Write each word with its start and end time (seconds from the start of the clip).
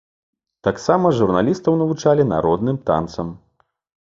Таксама 0.67 1.11
журналістаў 1.19 1.77
навучалі 1.81 2.27
народным 2.33 2.77
танцам. 2.89 3.27